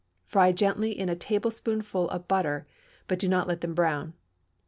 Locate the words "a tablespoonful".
1.09-2.09